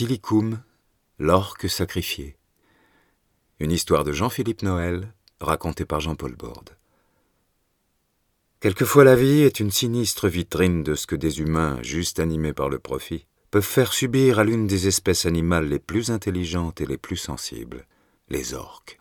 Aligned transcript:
Tilicoum, 0.00 0.62
l'orque 1.18 1.68
sacrifié. 1.68 2.38
Une 3.58 3.70
histoire 3.70 4.02
de 4.02 4.12
Jean-Philippe 4.12 4.62
Noël, 4.62 5.12
racontée 5.42 5.84
par 5.84 6.00
Jean-Paul 6.00 6.36
Borde. 6.36 6.70
Quelquefois 8.60 9.04
la 9.04 9.14
vie 9.14 9.42
est 9.42 9.60
une 9.60 9.70
sinistre 9.70 10.26
vitrine 10.26 10.82
de 10.82 10.94
ce 10.94 11.06
que 11.06 11.16
des 11.16 11.40
humains, 11.40 11.82
juste 11.82 12.18
animés 12.18 12.54
par 12.54 12.70
le 12.70 12.78
profit, 12.78 13.26
peuvent 13.50 13.62
faire 13.62 13.92
subir 13.92 14.38
à 14.38 14.44
l'une 14.44 14.66
des 14.66 14.86
espèces 14.86 15.26
animales 15.26 15.68
les 15.68 15.78
plus 15.78 16.10
intelligentes 16.10 16.80
et 16.80 16.86
les 16.86 16.96
plus 16.96 17.18
sensibles, 17.18 17.86
les 18.30 18.54
orques. 18.54 19.00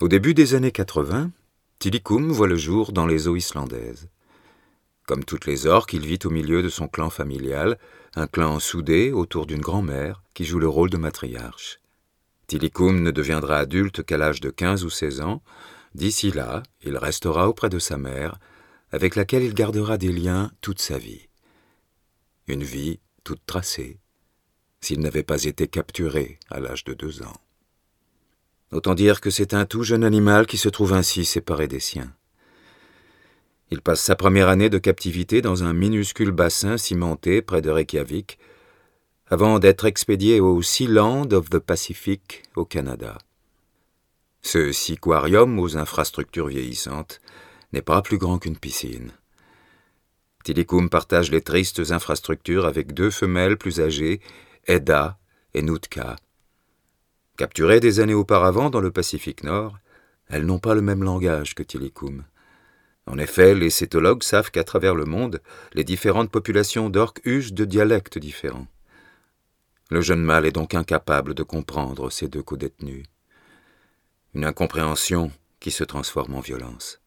Au 0.00 0.08
début 0.08 0.32
des 0.32 0.54
années 0.54 0.72
80, 0.72 1.30
Tilikum 1.78 2.32
voit 2.32 2.48
le 2.48 2.56
jour 2.56 2.92
dans 2.92 3.06
les 3.06 3.28
eaux 3.28 3.36
islandaises. 3.36 4.08
Comme 5.06 5.24
toutes 5.24 5.46
les 5.46 5.66
orques, 5.66 5.92
il 5.92 6.06
vit 6.06 6.18
au 6.24 6.30
milieu 6.30 6.62
de 6.62 6.68
son 6.68 6.88
clan 6.88 7.10
familial, 7.10 7.78
un 8.14 8.26
clan 8.26 8.60
soudé 8.60 9.12
autour 9.12 9.46
d'une 9.46 9.60
grand-mère 9.60 10.22
qui 10.34 10.44
joue 10.44 10.58
le 10.58 10.68
rôle 10.68 10.90
de 10.90 10.96
matriarche. 10.96 11.80
Tilikum 12.46 13.02
ne 13.02 13.10
deviendra 13.10 13.56
adulte 13.56 14.02
qu'à 14.02 14.18
l'âge 14.18 14.40
de 14.40 14.50
15 14.50 14.84
ou 14.84 14.90
16 14.90 15.20
ans. 15.22 15.42
D'ici 15.94 16.30
là, 16.30 16.62
il 16.82 16.96
restera 16.96 17.48
auprès 17.48 17.68
de 17.68 17.78
sa 17.78 17.96
mère, 17.96 18.38
avec 18.90 19.16
laquelle 19.16 19.42
il 19.42 19.54
gardera 19.54 19.98
des 19.98 20.12
liens 20.12 20.50
toute 20.60 20.80
sa 20.80 20.98
vie. 20.98 21.28
Une 22.46 22.62
vie 22.62 23.00
toute 23.24 23.44
tracée, 23.46 23.98
s'il 24.80 25.00
n'avait 25.00 25.22
pas 25.22 25.44
été 25.44 25.66
capturé 25.68 26.38
à 26.50 26.60
l'âge 26.60 26.84
de 26.84 26.94
deux 26.94 27.22
ans. 27.22 27.40
Autant 28.70 28.94
dire 28.94 29.20
que 29.20 29.30
c'est 29.30 29.54
un 29.54 29.64
tout 29.64 29.82
jeune 29.82 30.04
animal 30.04 30.46
qui 30.46 30.58
se 30.58 30.68
trouve 30.68 30.92
ainsi 30.92 31.24
séparé 31.24 31.68
des 31.68 31.80
siens. 31.80 32.14
Il 33.72 33.80
passe 33.80 34.02
sa 34.02 34.16
première 34.16 34.48
année 34.48 34.68
de 34.68 34.76
captivité 34.76 35.40
dans 35.40 35.64
un 35.64 35.72
minuscule 35.72 36.30
bassin 36.30 36.76
cimenté 36.76 37.40
près 37.40 37.62
de 37.62 37.70
Reykjavik, 37.70 38.38
avant 39.28 39.58
d'être 39.58 39.86
expédié 39.86 40.40
au 40.40 40.60
Sea 40.60 40.88
Land 40.88 41.32
of 41.32 41.48
the 41.48 41.58
Pacific 41.58 42.42
au 42.54 42.66
Canada. 42.66 43.16
Ce 44.42 44.72
siquarium 44.72 45.58
aux 45.58 45.78
infrastructures 45.78 46.48
vieillissantes 46.48 47.22
n'est 47.72 47.80
pas 47.80 48.02
plus 48.02 48.18
grand 48.18 48.38
qu'une 48.38 48.58
piscine. 48.58 49.10
Tilikum 50.44 50.90
partage 50.90 51.30
les 51.30 51.40
tristes 51.40 51.92
infrastructures 51.92 52.66
avec 52.66 52.92
deux 52.92 53.10
femelles 53.10 53.56
plus 53.56 53.80
âgées, 53.80 54.20
Edda 54.66 55.18
et 55.54 55.62
Nutka. 55.62 56.16
Capturées 57.38 57.80
des 57.80 58.00
années 58.00 58.12
auparavant 58.12 58.68
dans 58.68 58.82
le 58.82 58.90
Pacifique 58.90 59.44
Nord, 59.44 59.78
elles 60.28 60.44
n'ont 60.44 60.58
pas 60.58 60.74
le 60.74 60.82
même 60.82 61.02
langage 61.02 61.54
que 61.54 61.62
Tilikum. 61.62 62.24
En 63.06 63.18
effet, 63.18 63.54
les 63.54 63.70
cétologues 63.70 64.22
savent 64.22 64.50
qu'à 64.50 64.64
travers 64.64 64.94
le 64.94 65.04
monde, 65.04 65.42
les 65.74 65.84
différentes 65.84 66.30
populations 66.30 66.88
d'orques 66.88 67.20
usent 67.24 67.52
de 67.52 67.64
dialectes 67.64 68.18
différents. 68.18 68.68
Le 69.90 70.00
jeune 70.00 70.22
mâle 70.22 70.46
est 70.46 70.52
donc 70.52 70.74
incapable 70.74 71.34
de 71.34 71.42
comprendre 71.42 72.10
ces 72.10 72.28
deux 72.28 72.42
co-détenus. 72.42 73.04
Une 74.34 74.44
incompréhension 74.44 75.30
qui 75.60 75.70
se 75.70 75.84
transforme 75.84 76.34
en 76.34 76.40
violence. 76.40 77.00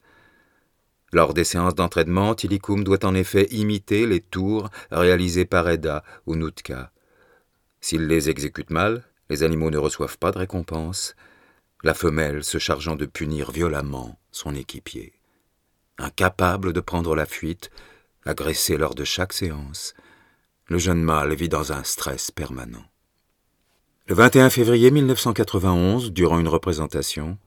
Lors 1.12 1.34
des 1.34 1.44
séances 1.44 1.76
d'entraînement, 1.76 2.36
Tilikum 2.36 2.84
doit 2.84 3.06
en 3.06 3.16
effet 3.16 3.48
imiter 3.52 4.06
les 4.06 4.20
tours 4.20 4.70
réalisés 4.92 5.46
par 5.46 5.70
Edda 5.70 6.04
ou 6.26 6.36
Nutka. 6.36 6.92
S'il 7.80 8.08
les 8.08 8.30
exécute 8.30 8.70
mal, 8.70 9.04
les 9.30 9.44
animaux 9.44 9.72
ne 9.72 9.78
reçoivent 9.78 10.18
pas 10.18 10.32
de 10.32 10.40
récompense, 10.40 11.16
la 11.84 11.94
femelle 11.94 12.44
se 12.44 12.58
chargeant 12.58 12.96
de 12.96 13.06
punir 13.06 13.52
violemment 13.52 14.20
son 14.32 14.56
équipier. 14.56 15.14
Incapable 15.98 16.74
de 16.74 16.82
prendre 16.82 17.16
la 17.16 17.26
fuite, 17.26 17.70
agressé 18.26 18.78
lors 18.78 18.96
de 18.96 19.04
chaque 19.04 19.34
séance, 19.34 19.94
le 20.68 20.78
jeune 20.78 21.02
mâle 21.02 21.34
vit 21.36 21.50
dans 21.50 21.72
un 21.72 21.84
stress 21.84 22.32
permanent. 22.32 22.86
Le 24.08 24.16
21 24.16 24.50
février 24.50 24.92
1991, 24.92 26.12
durant 26.12 26.40
une 26.40 26.48
représentation, 26.48 27.38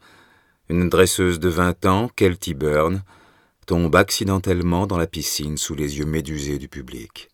une 0.69 0.89
dresseuse 0.89 1.39
de 1.39 1.49
20 1.49 1.87
ans, 1.87 2.09
Kelty 2.15 2.55
Byrne, 2.55 3.03
tombe 3.67 3.95
accidentellement 3.95 4.87
dans 4.87 4.99
la 4.99 5.07
piscine 5.07 5.59
sous 5.59 5.75
les 5.75 5.99
yeux 5.99 6.07
médusés 6.07 6.59
du 6.59 6.69
public. 6.69 7.29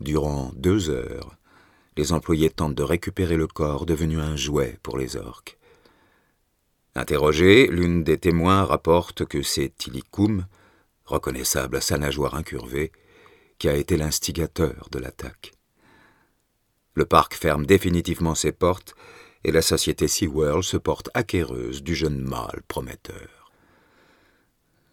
Durant 0.00 0.52
deux 0.56 0.90
heures, 0.90 1.36
les 1.98 2.12
employés 2.12 2.50
tentent 2.50 2.74
de 2.74 2.82
récupérer 2.82 3.36
le 3.36 3.46
corps 3.46 3.84
devenu 3.84 4.20
un 4.20 4.36
jouet 4.36 4.78
pour 4.82 4.96
les 4.96 5.16
orques. 5.16 5.57
Interrogée, 6.98 7.68
l'une 7.68 8.02
des 8.02 8.18
témoins 8.18 8.64
rapporte 8.64 9.24
que 9.24 9.40
c'est 9.40 9.72
Tilikum, 9.78 10.46
reconnaissable 11.04 11.76
à 11.76 11.80
sa 11.80 11.96
nageoire 11.96 12.34
incurvée, 12.34 12.90
qui 13.58 13.68
a 13.68 13.76
été 13.76 13.96
l'instigateur 13.96 14.88
de 14.90 14.98
l'attaque. 14.98 15.52
Le 16.94 17.04
parc 17.04 17.34
ferme 17.34 17.66
définitivement 17.66 18.34
ses 18.34 18.50
portes 18.50 18.96
et 19.44 19.52
la 19.52 19.62
société 19.62 20.08
SeaWorld 20.08 20.64
se 20.64 20.76
porte 20.76 21.08
acquéreuse 21.14 21.84
du 21.84 21.94
jeune 21.94 22.20
mâle 22.20 22.62
prometteur. 22.66 23.52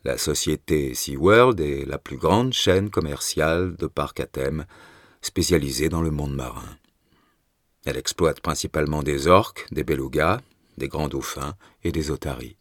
La 0.04 0.20
société 0.20 0.94
SeaWorld 0.94 1.60
est 1.60 1.86
la 1.86 1.98
plus 1.98 2.18
grande 2.18 2.54
chaîne 2.54 2.92
commerciale 2.92 3.76
de 3.78 3.88
parcs 3.88 4.20
à 4.20 4.28
thème 4.28 4.68
spécialisée 5.24 5.90
dans 5.90 6.04
le 6.04 6.12
monde 6.12 6.36
marin. 6.36 6.78
Elle 7.84 7.98
exploite 7.98 8.42
principalement 8.42 9.02
des 9.02 9.26
orques, 9.26 9.66
des 9.72 9.84
belugas, 9.84 10.42
des 10.78 10.88
grands 10.88 11.08
dauphins 11.08 11.56
et 11.84 11.92
des 11.92 12.12
otaries. 12.12 12.58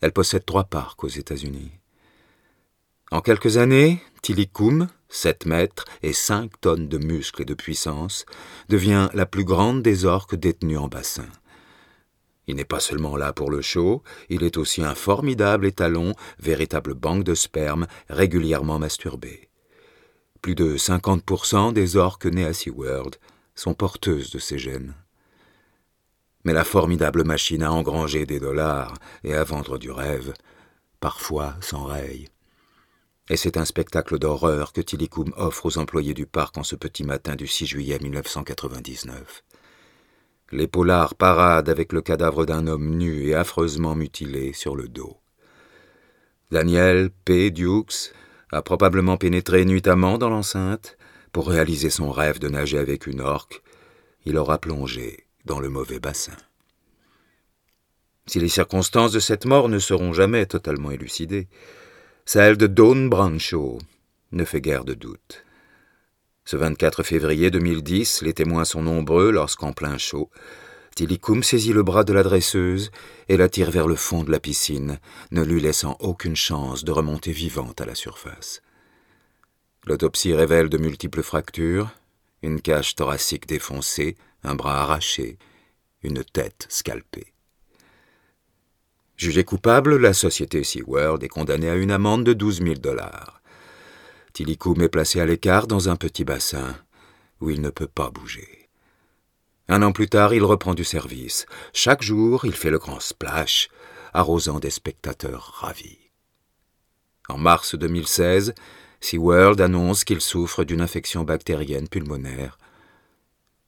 Elle 0.00 0.12
possède 0.12 0.44
trois 0.44 0.64
parcs 0.64 1.04
aux 1.04 1.08
États-Unis. 1.08 1.72
En 3.10 3.20
quelques 3.20 3.58
années, 3.58 4.00
Tilikum, 4.22 4.88
7 5.10 5.46
mètres 5.46 5.84
et 6.02 6.12
5 6.12 6.60
tonnes 6.60 6.88
de 6.88 6.98
muscles 6.98 7.42
et 7.42 7.44
de 7.44 7.54
puissance, 7.54 8.24
devient 8.68 9.10
la 9.12 9.26
plus 9.26 9.44
grande 9.44 9.82
des 9.82 10.06
orques 10.06 10.34
détenues 10.34 10.78
en 10.78 10.88
bassin. 10.88 11.28
Il 12.46 12.56
n'est 12.56 12.64
pas 12.64 12.80
seulement 12.80 13.16
là 13.16 13.32
pour 13.32 13.50
le 13.50 13.62
show, 13.62 14.02
il 14.28 14.42
est 14.42 14.56
aussi 14.56 14.82
un 14.82 14.94
formidable 14.94 15.66
étalon, 15.66 16.14
véritable 16.38 16.94
banque 16.94 17.24
de 17.24 17.34
sperme 17.34 17.86
régulièrement 18.08 18.78
masturbé. 18.78 19.50
Plus 20.40 20.54
de 20.54 20.76
50% 20.76 21.72
des 21.72 21.96
orques 21.96 22.26
nés 22.26 22.44
à 22.44 22.52
SeaWorld 22.52 23.16
sont 23.54 23.74
porteuses 23.74 24.30
de 24.30 24.38
ces 24.38 24.58
gènes. 24.58 24.94
Mais 26.44 26.52
la 26.52 26.64
formidable 26.64 27.24
machine 27.24 27.62
à 27.62 27.72
engranger 27.72 28.26
des 28.26 28.40
dollars 28.40 28.94
et 29.22 29.34
à 29.34 29.44
vendre 29.44 29.78
du 29.78 29.90
rêve, 29.90 30.32
parfois 31.00 31.54
s'enraye. 31.60 32.28
Et 33.28 33.36
c'est 33.36 33.56
un 33.56 33.64
spectacle 33.64 34.18
d'horreur 34.18 34.72
que 34.72 34.80
Tilikum 34.80 35.32
offre 35.36 35.66
aux 35.66 35.78
employés 35.78 36.14
du 36.14 36.26
parc 36.26 36.58
en 36.58 36.64
ce 36.64 36.74
petit 36.74 37.04
matin 37.04 37.36
du 37.36 37.46
6 37.46 37.66
juillet 37.66 37.98
1999. 38.00 39.44
Les 40.50 40.66
polars 40.66 41.14
paradent 41.14 41.68
avec 41.68 41.92
le 41.92 42.02
cadavre 42.02 42.44
d'un 42.44 42.66
homme 42.66 42.96
nu 42.96 43.28
et 43.28 43.34
affreusement 43.34 43.94
mutilé 43.94 44.52
sur 44.52 44.76
le 44.76 44.88
dos. 44.88 45.16
Daniel 46.50 47.10
P. 47.24 47.50
Dukes 47.50 48.12
a 48.50 48.60
probablement 48.60 49.16
pénétré 49.16 49.64
nuitamment 49.64 50.18
dans 50.18 50.28
l'enceinte 50.28 50.98
pour 51.32 51.48
réaliser 51.48 51.88
son 51.88 52.10
rêve 52.10 52.38
de 52.38 52.48
nager 52.48 52.78
avec 52.78 53.06
une 53.06 53.22
orque, 53.22 53.62
il 54.26 54.36
aura 54.36 54.58
plongé 54.58 55.26
dans 55.44 55.60
le 55.60 55.68
mauvais 55.68 56.00
bassin. 56.00 56.36
Si 58.26 58.38
les 58.38 58.48
circonstances 58.48 59.12
de 59.12 59.20
cette 59.20 59.46
mort 59.46 59.68
ne 59.68 59.78
seront 59.78 60.12
jamais 60.12 60.46
totalement 60.46 60.90
élucidées, 60.90 61.48
celle 62.24 62.56
de 62.56 62.66
Dawn 62.66 63.08
Brancho 63.08 63.78
ne 64.30 64.44
fait 64.44 64.60
guère 64.60 64.84
de 64.84 64.94
doute. 64.94 65.44
Ce 66.44 66.56
24 66.56 67.02
février 67.02 67.50
2010, 67.50 68.22
les 68.22 68.32
témoins 68.32 68.64
sont 68.64 68.82
nombreux 68.82 69.30
lorsqu'en 69.30 69.72
plein 69.72 69.98
chaud, 69.98 70.30
Tilikum 70.94 71.42
saisit 71.42 71.72
le 71.72 71.82
bras 71.82 72.04
de 72.04 72.12
la 72.12 72.22
dresseuse 72.22 72.90
et 73.28 73.36
la 73.36 73.48
tire 73.48 73.70
vers 73.70 73.88
le 73.88 73.96
fond 73.96 74.24
de 74.24 74.30
la 74.30 74.40
piscine, 74.40 74.98
ne 75.30 75.42
lui 75.42 75.60
laissant 75.60 75.96
aucune 76.00 76.36
chance 76.36 76.84
de 76.84 76.92
remonter 76.92 77.32
vivante 77.32 77.80
à 77.80 77.86
la 77.86 77.94
surface. 77.94 78.60
L'autopsie 79.86 80.34
révèle 80.34 80.68
de 80.68 80.78
multiples 80.78 81.22
fractures, 81.22 81.90
une 82.42 82.60
cage 82.60 82.94
thoracique 82.94 83.46
défoncée, 83.46 84.16
un 84.42 84.54
bras 84.54 84.82
arraché, 84.82 85.38
une 86.02 86.24
tête 86.24 86.66
scalpée. 86.68 87.32
Jugée 89.16 89.44
coupable, 89.44 89.96
la 89.98 90.14
société 90.14 90.64
SeaWorld 90.64 91.22
est 91.22 91.28
condamnée 91.28 91.70
à 91.70 91.76
une 91.76 91.92
amende 91.92 92.24
de 92.24 92.32
12 92.32 92.62
000 92.62 92.74
dollars. 92.74 93.40
Tilikum 94.32 94.80
est 94.82 94.88
placé 94.88 95.20
à 95.20 95.26
l'écart 95.26 95.66
dans 95.66 95.88
un 95.88 95.96
petit 95.96 96.24
bassin 96.24 96.76
où 97.40 97.50
il 97.50 97.60
ne 97.60 97.70
peut 97.70 97.86
pas 97.86 98.10
bouger. 98.10 98.68
Un 99.68 99.82
an 99.82 99.92
plus 99.92 100.08
tard, 100.08 100.34
il 100.34 100.42
reprend 100.42 100.74
du 100.74 100.84
service. 100.84 101.46
Chaque 101.72 102.02
jour, 102.02 102.44
il 102.44 102.52
fait 102.52 102.70
le 102.70 102.78
grand 102.78 103.00
splash, 103.00 103.68
arrosant 104.12 104.58
des 104.58 104.70
spectateurs 104.70 105.58
ravis. 105.60 105.98
En 107.28 107.38
mars 107.38 107.74
2016, 107.74 108.54
SeaWorld 109.02 109.60
annonce 109.60 110.04
qu'il 110.04 110.20
souffre 110.20 110.62
d'une 110.62 110.80
infection 110.80 111.24
bactérienne 111.24 111.88
pulmonaire. 111.88 112.56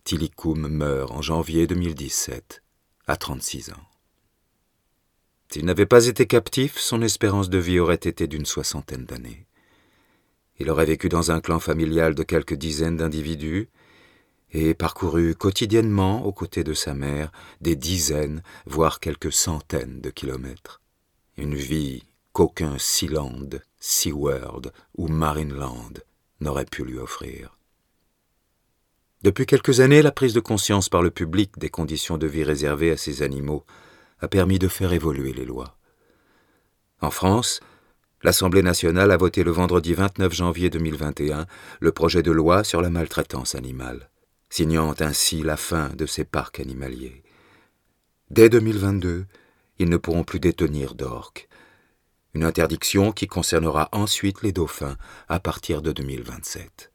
Tilikum 0.05 0.69
meurt 0.69 1.11
en 1.11 1.23
janvier 1.23 1.67
2017, 1.67 2.63
à 3.09 3.17
36 3.17 3.71
ans. 3.71 3.85
S'il 5.51 5.65
n'avait 5.65 5.87
pas 5.87 6.07
été 6.07 6.27
captif, 6.27 6.79
son 6.79 7.03
espérance 7.03 7.51
de 7.51 7.59
vie 7.59 7.81
aurait 7.81 7.97
été 7.97 8.29
d'une 8.29 8.47
soixantaine 8.47 9.07
d'années. 9.07 9.47
Il 10.61 10.71
aurait 10.71 10.87
vécu 10.87 11.09
dans 11.09 11.33
un 11.33 11.41
clan 11.41 11.59
familial 11.59 12.15
de 12.15 12.23
quelques 12.23 12.55
dizaines 12.55 12.97
d'individus, 12.97 13.69
et 14.53 14.73
parcouru 14.73 15.35
quotidiennement 15.35 16.25
aux 16.25 16.33
côtés 16.33 16.63
de 16.63 16.75
sa 16.75 16.95
mère 16.95 17.33
des 17.61 17.75
dizaines, 17.75 18.41
voire 18.67 19.01
quelques 19.01 19.33
centaines 19.33 20.01
de 20.01 20.11
kilomètres. 20.11 20.81
Une 21.37 21.57
vie 21.57 22.05
qu'aucun 22.33 22.79
Sealand, 22.79 23.49
SeaWorld 23.87 24.73
ou 24.97 25.09
Marineland 25.09 25.93
n'aurait 26.41 26.65
pu 26.65 26.85
lui 26.85 26.97
offrir. 26.97 27.59
Depuis 29.23 29.45
quelques 29.45 29.81
années, 29.81 30.01
la 30.01 30.11
prise 30.11 30.33
de 30.33 30.41
conscience 30.41 30.89
par 30.89 31.03
le 31.03 31.11
public 31.11 31.59
des 31.59 31.69
conditions 31.69 32.17
de 32.17 32.27
vie 32.27 32.45
réservées 32.45 32.91
à 32.91 32.97
ces 32.97 33.21
animaux 33.21 33.67
a 34.21 34.29
permis 34.29 34.59
de 34.59 34.69
faire 34.69 34.95
évoluer 34.95 35.35
les 35.35 35.45
lois. 35.45 35.77
En 37.03 37.11
France, 37.11 37.61
l'Assemblée 38.23 38.63
nationale 38.63 39.11
a 39.11 39.19
voté 39.19 39.45
le 39.45 39.51
vendredi 39.51 39.93
29 39.93 40.33
janvier 40.33 40.71
2021 40.71 41.47
le 41.81 41.93
projet 41.93 42.23
de 42.23 42.33
loi 42.33 42.65
sur 42.65 42.81
la 42.81 42.89
maltraitance 42.89 43.55
animale, 43.55 44.09
signant 44.49 44.95
ainsi 44.99 45.43
la 45.43 45.59
fin 45.59 45.91
de 45.91 46.07
ces 46.07 46.25
parcs 46.25 46.59
animaliers. 46.59 47.23
Dès 48.31 48.49
2022, 48.49 49.27
ils 49.79 49.91
ne 49.91 49.99
pourront 49.99 50.25
plus 50.25 50.41
détenir 50.41 50.95
d'orques, 50.95 51.51
une 52.35 52.45
interdiction 52.45 53.13
qui 53.13 53.27
concernera 53.27 53.89
ensuite 53.93 54.43
les 54.43 54.53
dauphins 54.53 54.97
à 55.29 55.41
partir 55.41 55.83
de 55.83 55.93
2027. 55.93 56.91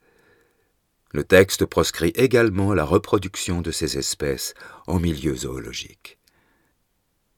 Le 1.12 1.24
texte 1.24 1.66
proscrit 1.66 2.12
également 2.16 2.74
la 2.74 2.84
reproduction 2.84 3.62
de 3.62 3.72
ces 3.72 3.98
espèces 3.98 4.54
en 4.86 5.00
milieu 5.00 5.36
zoologique. 5.36 6.20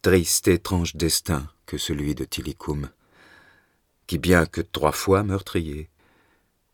Triste 0.01 0.48
étrange 0.48 0.95
destin 0.95 1.48
que 1.65 1.77
celui 1.77 2.15
de 2.15 2.25
Tilikum, 2.25 2.89
qui 4.07 4.18
bien 4.18 4.45
que 4.45 4.62
trois 4.62 4.92
fois 4.92 5.24
meurtrier, 5.24 5.89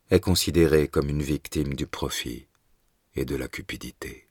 est 0.10 0.22
considéré 0.22 0.88
comme 0.88 1.10
une 1.10 1.22
victime 1.22 1.74
du 1.74 1.86
profit 1.86 2.48
et 3.16 3.26
de 3.26 3.36
la 3.36 3.48
cupidité. 3.48 4.27